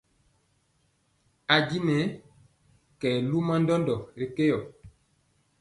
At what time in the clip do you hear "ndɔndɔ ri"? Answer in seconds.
3.61-4.25